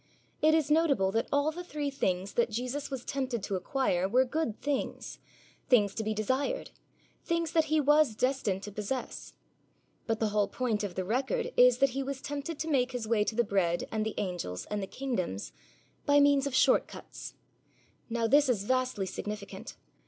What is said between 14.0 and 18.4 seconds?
the angels and the kingdoms by means of short cuts. Now